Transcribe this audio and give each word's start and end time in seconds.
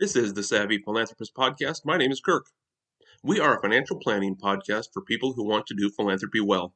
This 0.00 0.16
is 0.16 0.34
the 0.34 0.42
Savvy 0.42 0.78
Philanthropist 0.78 1.36
Podcast. 1.36 1.82
My 1.84 1.96
name 1.96 2.10
is 2.10 2.20
Kirk. 2.20 2.46
We 3.22 3.38
are 3.38 3.56
a 3.56 3.62
financial 3.62 3.96
planning 3.96 4.34
podcast 4.34 4.86
for 4.92 5.00
people 5.00 5.34
who 5.34 5.46
want 5.46 5.68
to 5.68 5.74
do 5.74 5.88
philanthropy 5.88 6.40
well. 6.40 6.74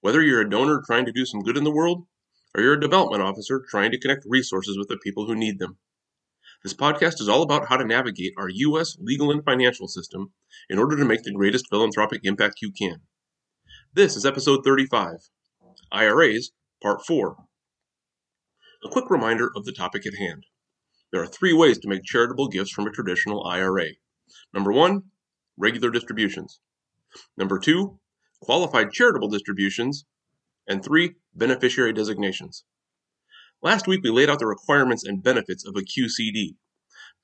Whether 0.00 0.22
you're 0.22 0.40
a 0.40 0.48
donor 0.48 0.80
trying 0.80 1.04
to 1.04 1.12
do 1.12 1.26
some 1.26 1.42
good 1.42 1.58
in 1.58 1.64
the 1.64 1.70
world, 1.70 2.06
or 2.54 2.62
you're 2.62 2.72
a 2.72 2.80
development 2.80 3.22
officer 3.22 3.62
trying 3.68 3.90
to 3.90 4.00
connect 4.00 4.24
resources 4.26 4.78
with 4.78 4.88
the 4.88 4.96
people 4.96 5.26
who 5.26 5.34
need 5.34 5.58
them. 5.58 5.76
This 6.62 6.72
podcast 6.72 7.20
is 7.20 7.28
all 7.28 7.42
about 7.42 7.68
how 7.68 7.76
to 7.76 7.84
navigate 7.84 8.32
our 8.38 8.48
U.S. 8.48 8.96
legal 8.98 9.30
and 9.30 9.44
financial 9.44 9.86
system 9.86 10.32
in 10.70 10.78
order 10.78 10.96
to 10.96 11.04
make 11.04 11.22
the 11.22 11.34
greatest 11.34 11.66
philanthropic 11.68 12.22
impact 12.24 12.62
you 12.62 12.72
can. 12.72 13.02
This 13.92 14.16
is 14.16 14.24
episode 14.24 14.64
35 14.64 15.28
IRAs, 15.92 16.52
Part 16.82 17.04
4. 17.04 17.36
A 18.82 18.88
quick 18.88 19.10
reminder 19.10 19.50
of 19.54 19.66
the 19.66 19.72
topic 19.72 20.06
at 20.06 20.14
hand. 20.14 20.46
There 21.12 21.22
are 21.22 21.26
three 21.26 21.52
ways 21.52 21.78
to 21.78 21.88
make 21.88 22.02
charitable 22.04 22.48
gifts 22.48 22.72
from 22.72 22.86
a 22.86 22.90
traditional 22.90 23.44
IRA. 23.46 23.90
Number 24.52 24.72
one, 24.72 25.04
regular 25.56 25.90
distributions. 25.90 26.60
Number 27.36 27.58
two, 27.58 28.00
qualified 28.40 28.90
charitable 28.92 29.28
distributions. 29.28 30.04
And 30.68 30.84
three, 30.84 31.14
beneficiary 31.34 31.92
designations. 31.92 32.64
Last 33.62 33.86
week 33.86 34.00
we 34.02 34.10
laid 34.10 34.28
out 34.28 34.40
the 34.40 34.46
requirements 34.46 35.04
and 35.04 35.22
benefits 35.22 35.64
of 35.64 35.76
a 35.76 35.80
QCD. 35.80 36.56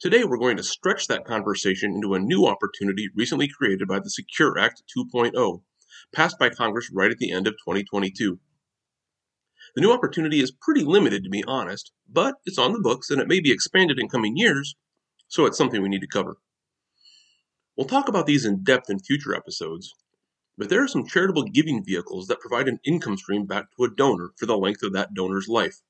Today 0.00 0.24
we're 0.24 0.38
going 0.38 0.56
to 0.56 0.62
stretch 0.62 1.08
that 1.08 1.24
conversation 1.24 1.92
into 1.92 2.14
a 2.14 2.20
new 2.20 2.46
opportunity 2.46 3.08
recently 3.14 3.48
created 3.48 3.88
by 3.88 3.98
the 3.98 4.10
Secure 4.10 4.58
Act 4.58 4.82
2.0, 4.96 5.62
passed 6.14 6.38
by 6.38 6.50
Congress 6.50 6.90
right 6.92 7.10
at 7.10 7.18
the 7.18 7.32
end 7.32 7.46
of 7.46 7.54
2022. 7.54 8.38
The 9.74 9.80
new 9.80 9.92
opportunity 9.92 10.40
is 10.40 10.50
pretty 10.50 10.84
limited, 10.84 11.24
to 11.24 11.30
be 11.30 11.44
honest, 11.46 11.92
but 12.06 12.34
it's 12.44 12.58
on 12.58 12.72
the 12.72 12.80
books 12.80 13.08
and 13.08 13.20
it 13.20 13.28
may 13.28 13.40
be 13.40 13.50
expanded 13.50 13.98
in 13.98 14.08
coming 14.08 14.36
years, 14.36 14.74
so 15.28 15.46
it's 15.46 15.56
something 15.56 15.80
we 15.80 15.88
need 15.88 16.02
to 16.02 16.06
cover. 16.06 16.36
We'll 17.74 17.86
talk 17.86 18.06
about 18.06 18.26
these 18.26 18.44
in 18.44 18.62
depth 18.62 18.90
in 18.90 18.98
future 18.98 19.34
episodes, 19.34 19.94
but 20.58 20.68
there 20.68 20.82
are 20.82 20.88
some 20.88 21.06
charitable 21.06 21.44
giving 21.44 21.82
vehicles 21.82 22.26
that 22.26 22.40
provide 22.40 22.68
an 22.68 22.80
income 22.84 23.16
stream 23.16 23.46
back 23.46 23.68
to 23.76 23.84
a 23.84 23.90
donor 23.90 24.32
for 24.36 24.44
the 24.44 24.58
length 24.58 24.82
of 24.82 24.92
that 24.92 25.14
donor's 25.14 25.48
life. 25.48 25.80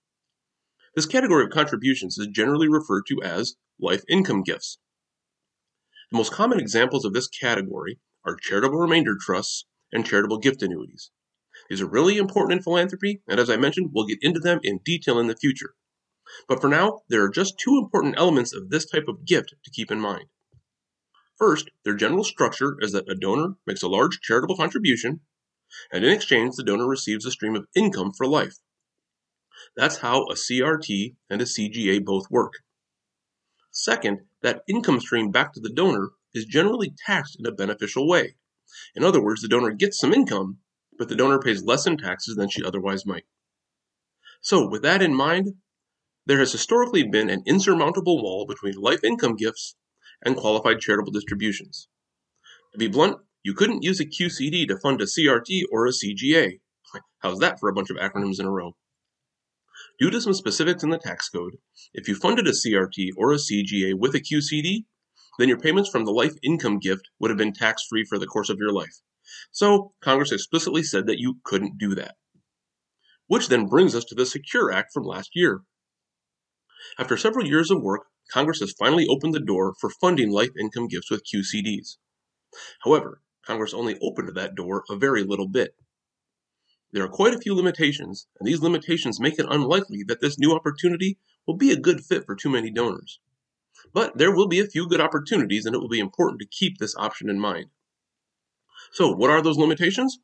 This 0.95 1.07
category 1.07 1.45
of 1.45 1.51
contributions 1.51 2.19
is 2.19 2.29
generally 2.29 2.69
referred 2.69 3.07
to 3.09 3.21
as 3.21 3.57
life 3.81 4.05
income 4.09 4.45
gifts. 4.45 4.79
The 6.13 6.19
most 6.19 6.33
common 6.33 6.61
examples 6.61 7.05
of 7.05 7.15
this 7.15 7.27
category 7.27 7.99
are 8.25 8.37
charitable 8.37 8.79
remainder 8.79 9.17
trusts 9.21 9.65
and 9.91 10.07
charitable 10.07 10.39
gift 10.39 10.63
annuities. 10.63 11.11
These 11.69 11.81
are 11.81 11.87
really 11.87 12.19
important 12.19 12.59
in 12.59 12.63
philanthropy, 12.63 13.23
and 13.29 13.39
as 13.39 13.49
I 13.49 13.57
mentioned, 13.57 13.91
we'll 13.93 14.07
get 14.07 14.23
into 14.23 14.41
them 14.41 14.61
in 14.63 14.81
detail 14.85 15.19
in 15.19 15.27
the 15.27 15.37
future. 15.37 15.75
But 16.49 16.61
for 16.61 16.69
now, 16.69 17.03
there 17.09 17.23
are 17.23 17.29
just 17.29 17.59
two 17.59 17.79
important 17.79 18.15
elements 18.17 18.55
of 18.55 18.71
this 18.71 18.87
type 18.87 19.09
of 19.09 19.25
gift 19.25 19.55
to 19.65 19.71
keep 19.71 19.91
in 19.91 20.01
mind. 20.01 20.27
First, 21.39 21.71
their 21.85 21.95
general 21.95 22.25
structure 22.25 22.77
is 22.81 22.93
that 22.93 23.11
a 23.11 23.15
donor 23.15 23.57
makes 23.67 23.83
a 23.83 23.89
large 23.89 24.21
charitable 24.21 24.57
contribution, 24.57 25.21
and 25.93 26.05
in 26.05 26.13
exchange, 26.13 26.57
the 26.57 26.63
donor 26.63 26.87
receives 26.87 27.27
a 27.27 27.31
stream 27.31 27.57
of 27.57 27.67
income 27.75 28.13
for 28.13 28.27
life. 28.27 28.59
That's 29.77 29.99
how 29.99 30.25
a 30.25 30.35
CRT 30.35 31.17
and 31.31 31.41
a 31.41 31.47
CGA 31.47 32.05
both 32.05 32.31
work. 32.31 32.55
Second, 33.71 34.27
that 34.43 34.63
income 34.69 35.01
stream 35.01 35.31
back 35.31 35.53
to 35.55 35.61
the 35.61 35.73
donor 35.73 36.11
is 36.35 36.45
generally 36.45 36.95
taxed 37.07 37.39
in 37.39 37.47
a 37.47 37.53
beneficial 37.53 38.07
way. 38.07 38.37
In 38.95 39.05
other 39.05 39.23
words, 39.23 39.43
the 39.43 39.49
donor 39.49 39.71
gets 39.71 39.99
some 39.99 40.13
income, 40.13 40.59
but 41.03 41.09
the 41.09 41.17
donor 41.17 41.41
pays 41.41 41.65
less 41.65 41.85
in 41.85 41.97
taxes 41.97 42.37
than 42.37 42.49
she 42.49 42.63
otherwise 42.63 43.05
might. 43.05 43.25
So, 44.41 44.69
with 44.69 44.83
that 44.83 45.03
in 45.03 45.13
mind, 45.13 45.55
there 46.27 46.39
has 46.39 46.53
historically 46.53 47.03
been 47.03 47.29
an 47.29 47.43
insurmountable 47.45 48.23
wall 48.23 48.47
between 48.47 48.81
life 48.81 49.03
income 49.03 49.35
gifts 49.35 49.75
and 50.25 50.37
qualified 50.37 50.79
charitable 50.79 51.11
distributions. 51.11 51.89
To 52.71 52.79
be 52.79 52.87
blunt, 52.87 53.17
you 53.43 53.53
couldn't 53.53 53.83
use 53.83 53.99
a 53.99 54.05
QCD 54.05 54.69
to 54.69 54.79
fund 54.79 55.01
a 55.03 55.07
CRT 55.07 55.63
or 55.73 55.89
a 55.89 55.91
CGA. 55.91 56.61
How's 57.19 57.41
that 57.41 57.59
for 57.59 57.69
a 57.69 57.75
bunch 57.75 57.91
of 57.91 57.97
acronyms 57.97 58.39
in 58.39 58.47
a 58.47 58.53
row? 58.53 58.77
Due 59.99 60.11
to 60.11 60.21
some 60.21 60.35
specifics 60.35 60.85
in 60.85 60.91
the 60.91 60.99
tax 60.99 61.29
code, 61.29 61.57
if 61.93 62.07
you 62.07 62.15
funded 62.15 62.47
a 62.47 62.53
CRT 62.53 63.09
or 63.17 63.33
a 63.33 63.39
CGA 63.39 63.99
with 63.99 64.15
a 64.15 64.21
QCD, 64.21 64.85
then 65.41 65.49
your 65.49 65.59
payments 65.59 65.91
from 65.91 66.05
the 66.05 66.13
life 66.13 66.35
income 66.45 66.79
gift 66.79 67.09
would 67.19 67.33
have 67.33 67.39
been 67.39 67.53
tax 67.53 67.83
free 67.91 68.05
for 68.05 68.21
the 68.21 68.27
course 68.29 68.49
of 68.49 68.59
your 68.59 68.71
life. 68.71 69.03
So 69.51 69.95
Congress 70.01 70.33
explicitly 70.33 70.83
said 70.83 71.07
that 71.07 71.19
you 71.19 71.39
couldn't 71.45 71.79
do 71.79 71.95
that. 71.95 72.17
Which 73.27 73.49
then 73.49 73.67
brings 73.67 73.95
us 73.95 74.05
to 74.07 74.15
the 74.15 74.27
Secure 74.27 74.73
Act 74.73 74.93
from 74.93 75.05
last 75.05 75.31
year. 75.35 75.63
After 76.99 77.17
several 77.17 77.47
years 77.47 77.71
of 77.71 77.83
work, 77.83 78.07
Congress 78.31 78.61
has 78.61 78.73
finally 78.73 79.07
opened 79.07 79.35
the 79.35 79.41
door 79.41 79.75
for 79.81 79.91
funding 79.91 80.31
life 80.31 80.51
income 80.59 80.89
gifts 80.89 81.11
with 81.11 81.25
QCDs. 81.25 81.99
However, 82.85 83.23
Congress 83.45 83.75
only 83.75 83.99
opened 84.01 84.35
that 84.35 84.55
door 84.55 84.85
a 84.91 84.97
very 84.97 85.23
little 85.23 85.49
bit. 85.49 85.77
There 86.93 87.03
are 87.03 87.09
quite 87.09 87.35
a 87.35 87.41
few 87.41 87.55
limitations, 87.55 88.27
and 88.39 88.47
these 88.47 88.61
limitations 88.61 89.19
make 89.19 89.39
it 89.39 89.47
unlikely 89.49 90.03
that 90.09 90.21
this 90.21 90.39
new 90.39 90.53
opportunity 90.53 91.19
will 91.47 91.57
be 91.57 91.71
a 91.71 91.81
good 91.81 92.05
fit 92.05 92.27
for 92.27 92.37
too 92.37 92.51
many 92.51 92.71
donors. 92.71 93.19
But 93.93 94.19
there 94.19 94.35
will 94.35 94.47
be 94.47 94.61
a 94.61 94.67
few 94.67 94.87
good 94.87 95.01
opportunities, 95.01 95.67
and 95.67 95.75
it 95.75 95.79
will 95.79 95.89
be 95.89 95.99
important 95.99 96.41
to 96.41 96.47
keep 96.47 96.79
this 96.79 96.95
option 96.97 97.31
in 97.31 97.41
mind. 97.41 97.71
So, 98.93 99.11
what 99.11 99.31
are 99.31 99.41
those 99.41 99.57
limitations? 99.57 100.19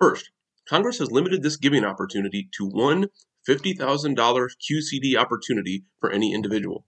First, 0.00 0.30
Congress 0.68 0.98
has 0.98 1.12
limited 1.12 1.42
this 1.42 1.56
giving 1.56 1.84
opportunity 1.84 2.48
to 2.58 2.66
one 2.66 3.06
$50,000 3.48 4.16
QCD 4.16 5.16
opportunity 5.16 5.84
for 6.00 6.10
any 6.10 6.34
individual. 6.34 6.84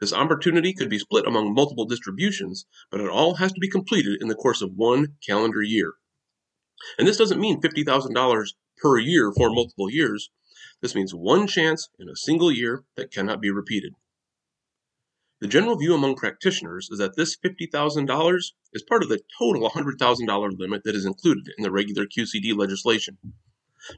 This 0.00 0.12
opportunity 0.12 0.72
could 0.72 0.90
be 0.90 0.98
split 0.98 1.26
among 1.26 1.54
multiple 1.54 1.84
distributions, 1.84 2.66
but 2.90 3.00
it 3.00 3.08
all 3.08 3.34
has 3.34 3.52
to 3.52 3.60
be 3.60 3.68
completed 3.68 4.20
in 4.20 4.28
the 4.28 4.34
course 4.34 4.62
of 4.62 4.72
one 4.74 5.14
calendar 5.24 5.62
year. 5.62 5.94
And 6.98 7.06
this 7.06 7.16
doesn't 7.16 7.40
mean 7.40 7.60
$50,000 7.60 8.46
per 8.78 8.98
year 8.98 9.32
for 9.36 9.50
multiple 9.50 9.90
years. 9.90 10.30
This 10.80 10.94
means 10.94 11.12
one 11.14 11.46
chance 11.46 11.88
in 11.98 12.08
a 12.08 12.16
single 12.16 12.50
year 12.50 12.84
that 12.96 13.12
cannot 13.12 13.40
be 13.40 13.50
repeated. 13.50 13.94
The 15.40 15.46
general 15.46 15.76
view 15.76 15.94
among 15.94 16.16
practitioners 16.16 16.88
is 16.90 16.98
that 16.98 17.14
this 17.14 17.36
$50,000 17.36 18.52
is 18.72 18.82
part 18.82 19.02
of 19.04 19.08
the 19.08 19.20
total 19.38 19.70
$100,000 19.70 20.58
limit 20.58 20.82
that 20.84 20.96
is 20.96 21.06
included 21.06 21.52
in 21.56 21.62
the 21.62 21.70
regular 21.70 22.06
QCD 22.06 22.56
legislation. 22.56 23.18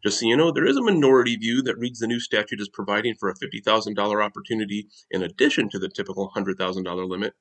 Just 0.05 0.21
so 0.21 0.27
you 0.27 0.37
know, 0.37 0.53
there 0.53 0.67
is 0.67 0.77
a 0.77 0.83
minority 0.83 1.37
view 1.37 1.63
that 1.63 1.79
reads 1.79 2.01
the 2.01 2.07
new 2.07 2.21
statute 2.21 2.61
as 2.61 2.69
providing 2.69 3.15
for 3.15 3.31
a 3.31 3.35
$50,000 3.35 4.23
opportunity 4.23 4.89
in 5.11 5.23
addition 5.23 5.71
to 5.71 5.79
the 5.79 5.89
typical 5.89 6.31
$100,000 6.37 7.09
limit. 7.09 7.35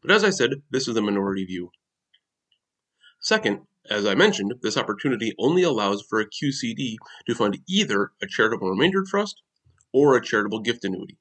But 0.00 0.10
as 0.10 0.24
I 0.24 0.30
said, 0.30 0.62
this 0.70 0.88
is 0.88 0.94
the 0.94 1.02
minority 1.02 1.44
view. 1.44 1.70
Second, 3.20 3.66
as 3.90 4.06
I 4.06 4.14
mentioned, 4.14 4.54
this 4.62 4.78
opportunity 4.78 5.34
only 5.38 5.62
allows 5.62 6.00
for 6.00 6.18
a 6.18 6.26
QCD 6.26 6.96
to 7.26 7.34
fund 7.34 7.58
either 7.68 8.12
a 8.22 8.26
charitable 8.26 8.70
remainder 8.70 9.04
trust 9.06 9.42
or 9.92 10.16
a 10.16 10.24
charitable 10.24 10.60
gift 10.60 10.84
annuity. 10.84 11.18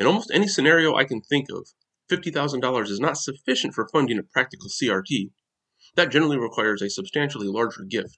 In 0.00 0.06
almost 0.06 0.30
any 0.32 0.48
scenario 0.48 0.96
I 0.96 1.04
can 1.04 1.20
think 1.20 1.50
of, 1.50 1.68
$50,000 2.10 2.88
is 2.88 3.00
not 3.00 3.18
sufficient 3.18 3.74
for 3.74 3.86
funding 3.86 4.18
a 4.18 4.22
practical 4.22 4.70
CRT. 4.70 5.30
That 5.94 6.10
generally 6.10 6.38
requires 6.38 6.80
a 6.80 6.88
substantially 6.88 7.48
larger 7.48 7.84
gift. 7.84 8.16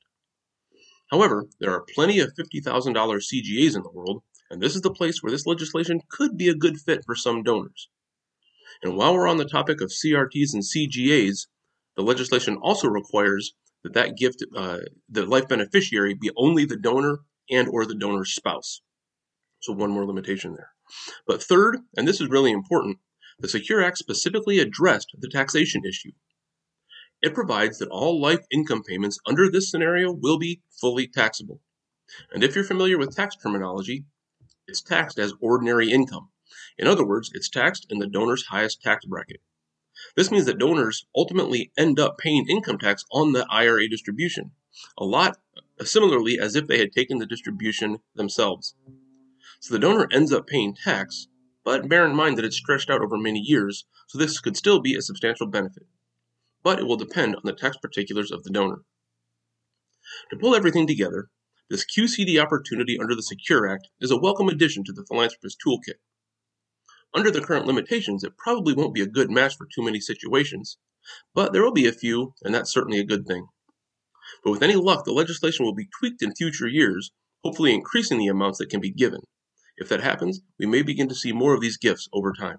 However, 1.11 1.49
there 1.59 1.73
are 1.73 1.85
plenty 1.93 2.21
of 2.21 2.35
$50,000 2.39 2.95
CGAs 2.95 3.75
in 3.75 3.83
the 3.83 3.91
world, 3.93 4.23
and 4.49 4.63
this 4.63 4.77
is 4.77 4.83
the 4.83 4.95
place 4.95 5.25
where 5.25 5.33
this 5.33 5.45
legislation 5.45 6.03
could 6.09 6.39
be 6.39 6.49
a 6.49 6.55
good 6.55 6.79
fit 6.79 7.03
for 7.05 7.17
some 7.17 7.43
donors. 7.43 7.89
And 8.81 8.97
while 8.97 9.15
we're 9.15 9.27
on 9.27 9.39
the 9.39 9.45
topic 9.45 9.81
of 9.81 9.91
CRTs 9.91 10.55
and 10.55 10.63
CGAs, 10.63 11.49
the 11.97 12.03
legislation 12.05 12.59
also 12.63 12.87
requires 12.87 13.55
that 13.83 13.95
that 13.95 14.17
gift, 14.17 14.45
uh, 14.55 14.79
the 15.09 15.27
life 15.27 15.49
beneficiary, 15.49 16.15
be 16.15 16.31
only 16.37 16.65
the 16.65 16.77
donor 16.77 17.23
and 17.51 17.69
or 17.69 17.87
the 17.87 17.97
donor's 17.97 18.33
spouse. 18.33 18.83
So 19.63 19.73
one 19.73 19.91
more 19.91 20.05
limitation 20.05 20.55
there. 20.55 20.71
But 21.27 21.43
third, 21.43 21.79
and 21.97 22.07
this 22.07 22.21
is 22.21 22.29
really 22.29 22.51
important, 22.51 22.99
the 23.39 23.49
Secure 23.49 23.83
Act 23.83 23.97
specifically 23.97 24.59
addressed 24.59 25.13
the 25.19 25.29
taxation 25.29 25.85
issue. 25.85 26.13
It 27.23 27.35
provides 27.35 27.79
that 27.79 27.89
all 27.89 28.21
life 28.21 28.45
income 28.51 28.83
payments 28.83 29.19
under 29.25 29.49
this 29.49 29.71
scenario 29.71 30.13
will 30.13 30.39
be 30.39 30.63
fully 30.81 31.07
taxable. 31.07 31.61
And 32.33 32.43
if 32.43 32.57
you're 32.57 32.65
familiar 32.65 32.99
with 32.99 33.15
tax 33.15 33.37
terminology, 33.37 34.05
it's 34.67 34.83
taxed 34.83 35.19
as 35.19 35.33
ordinary 35.41 35.91
income. 35.91 36.31
In 36.77 36.89
other 36.89 37.07
words, 37.07 37.31
it's 37.33 37.49
taxed 37.49 37.87
in 37.89 38.01
the 38.01 38.09
donor's 38.09 38.47
highest 38.47 38.83
tax 38.83 39.05
bracket. 39.05 39.41
This 40.17 40.31
means 40.31 40.47
that 40.47 40.59
donors 40.59 41.07
ultimately 41.15 41.71
end 41.79 42.01
up 42.01 42.19
paying 42.19 42.49
income 42.49 42.79
tax 42.79 43.05
on 43.13 43.33
the 43.33 43.47
IRA 43.49 43.89
distribution, 43.89 44.51
a 44.99 45.05
lot 45.05 45.39
similarly 45.85 46.39
as 46.39 46.57
if 46.57 46.67
they 46.67 46.79
had 46.79 46.93
taken 46.93 47.19
the 47.19 47.27
distribution 47.27 47.99
themselves. 48.15 48.75
So 49.63 49.75
the 49.75 49.79
donor 49.79 50.09
ends 50.11 50.33
up 50.33 50.49
paying 50.49 50.75
tax, 50.75 51.29
but 51.63 51.89
bear 51.89 52.05
in 52.05 52.17
mind 52.17 52.37
that 52.37 52.45
it's 52.45 52.57
stretched 52.57 52.91
out 52.91 53.01
over 53.01 53.17
many 53.17 53.39
years, 53.39 53.85
so 54.09 54.19
this 54.19 54.41
could 54.41 54.57
still 54.57 54.81
be 54.81 54.97
a 54.97 55.01
substantial 55.01 55.47
benefit. 55.47 55.87
But 56.65 56.81
it 56.81 56.83
will 56.89 56.97
depend 56.97 57.37
on 57.37 57.43
the 57.45 57.53
tax 57.53 57.77
particulars 57.77 58.33
of 58.33 58.43
the 58.43 58.51
donor. 58.51 58.83
To 60.31 60.37
pull 60.37 60.57
everything 60.57 60.89
together, 60.89 61.31
this 61.71 61.87
QCD 61.87 62.43
opportunity 62.43 62.99
under 62.99 63.15
the 63.15 63.23
Secure 63.23 63.69
Act 63.69 63.87
is 64.01 64.11
a 64.11 64.19
welcome 64.19 64.49
addition 64.49 64.83
to 64.83 64.93
the 64.93 65.07
philanthropist 65.07 65.59
toolkit. 65.65 66.01
Under 67.15 67.31
the 67.31 67.41
current 67.41 67.65
limitations, 67.67 68.25
it 68.25 68.37
probably 68.37 68.75
won't 68.75 68.97
be 68.97 69.03
a 69.03 69.07
good 69.07 69.31
match 69.31 69.57
for 69.57 69.69
too 69.73 69.85
many 69.85 70.01
situations, 70.01 70.77
but 71.35 71.53
there 71.53 71.63
will 71.63 71.71
be 71.71 71.87
a 71.87 71.93
few, 71.93 72.35
and 72.43 72.53
that's 72.53 72.73
certainly 72.73 72.99
a 72.99 73.07
good 73.07 73.29
thing. 73.29 73.47
But 74.43 74.51
with 74.51 74.63
any 74.65 74.75
luck, 74.75 75.05
the 75.05 75.13
legislation 75.13 75.65
will 75.65 75.73
be 75.73 75.89
tweaked 76.01 76.21
in 76.21 76.35
future 76.35 76.67
years, 76.67 77.13
hopefully 77.45 77.73
increasing 77.73 78.19
the 78.19 78.27
amounts 78.27 78.59
that 78.59 78.69
can 78.69 78.81
be 78.81 78.91
given. 78.91 79.21
If 79.83 79.89
that 79.89 80.01
happens, 80.01 80.41
we 80.61 80.67
may 80.67 80.83
begin 80.83 81.09
to 81.09 81.15
see 81.17 81.33
more 81.33 81.55
of 81.55 81.61
these 81.61 81.77
gifts 81.77 82.09
over 82.13 82.33
time. 82.33 82.59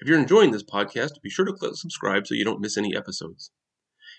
If 0.00 0.08
you're 0.08 0.18
enjoying 0.18 0.50
this 0.50 0.64
podcast, 0.64 1.22
be 1.22 1.30
sure 1.30 1.44
to 1.44 1.52
click 1.52 1.76
subscribe 1.76 2.26
so 2.26 2.34
you 2.34 2.44
don't 2.44 2.60
miss 2.60 2.76
any 2.76 2.96
episodes. 2.96 3.52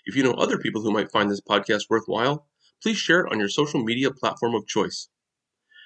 If 0.06 0.16
you 0.16 0.22
know 0.22 0.32
other 0.32 0.56
people 0.56 0.80
who 0.80 0.90
might 0.90 1.10
find 1.10 1.30
this 1.30 1.42
podcast 1.42 1.90
worthwhile, 1.90 2.48
please 2.82 2.96
share 2.96 3.20
it 3.20 3.30
on 3.30 3.38
your 3.38 3.50
social 3.50 3.84
media 3.84 4.10
platform 4.10 4.54
of 4.54 4.66
choice. 4.66 5.10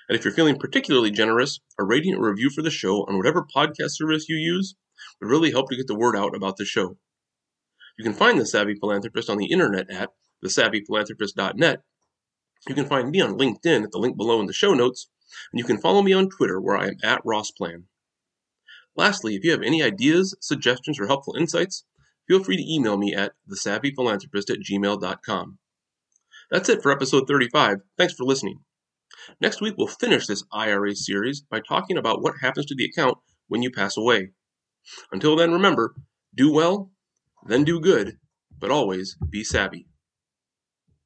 And 0.08 0.16
if 0.16 0.24
you're 0.24 0.32
feeling 0.32 0.56
particularly 0.56 1.10
generous, 1.10 1.58
a 1.80 1.84
rating 1.84 2.14
or 2.14 2.30
review 2.30 2.48
for 2.48 2.62
the 2.62 2.70
show 2.70 3.04
on 3.06 3.16
whatever 3.16 3.44
podcast 3.44 3.96
service 3.96 4.28
you 4.28 4.36
use 4.36 4.76
would 5.20 5.30
really 5.30 5.50
help 5.50 5.68
to 5.70 5.76
get 5.76 5.88
the 5.88 5.98
word 5.98 6.14
out 6.14 6.36
about 6.36 6.58
the 6.58 6.64
show. 6.64 6.96
You 7.98 8.04
can 8.04 8.14
find 8.14 8.38
The 8.38 8.46
Savvy 8.46 8.76
Philanthropist 8.76 9.28
on 9.28 9.36
the 9.36 9.50
internet 9.50 9.90
at 9.90 10.10
thesavvyphilanthropist.net. 10.44 11.82
You 12.68 12.74
can 12.76 12.86
find 12.86 13.10
me 13.10 13.20
on 13.20 13.36
LinkedIn 13.36 13.82
at 13.82 13.90
the 13.90 13.98
link 13.98 14.16
below 14.16 14.38
in 14.38 14.46
the 14.46 14.52
show 14.52 14.74
notes, 14.74 15.08
and 15.52 15.58
you 15.58 15.64
can 15.64 15.78
follow 15.78 16.02
me 16.02 16.12
on 16.12 16.28
Twitter 16.28 16.60
where 16.60 16.76
I 16.76 16.88
am 16.88 16.96
at 17.02 17.24
Rossplan. 17.24 17.84
Lastly, 18.96 19.34
if 19.34 19.44
you 19.44 19.50
have 19.52 19.62
any 19.62 19.82
ideas, 19.82 20.36
suggestions, 20.40 21.00
or 21.00 21.06
helpful 21.06 21.34
insights, 21.36 21.84
feel 22.28 22.42
free 22.42 22.56
to 22.56 22.72
email 22.72 22.96
me 22.96 23.14
at 23.14 23.32
thesavvyphilanthropist 23.50 24.50
at 24.50 24.60
gmail.com. 24.60 25.58
That's 26.50 26.68
it 26.68 26.82
for 26.82 26.92
episode 26.92 27.26
35. 27.26 27.78
Thanks 27.96 28.14
for 28.14 28.24
listening. 28.24 28.60
Next 29.40 29.60
week, 29.60 29.74
we'll 29.78 29.86
finish 29.86 30.26
this 30.26 30.44
IRA 30.52 30.94
series 30.94 31.40
by 31.40 31.60
talking 31.60 31.96
about 31.96 32.22
what 32.22 32.34
happens 32.40 32.66
to 32.66 32.74
the 32.74 32.84
account 32.84 33.18
when 33.48 33.62
you 33.62 33.70
pass 33.70 33.96
away. 33.96 34.32
Until 35.10 35.36
then, 35.36 35.52
remember 35.52 35.94
do 36.34 36.52
well, 36.52 36.90
then 37.46 37.64
do 37.64 37.80
good, 37.80 38.18
but 38.58 38.70
always 38.70 39.16
be 39.28 39.44
savvy. 39.44 39.86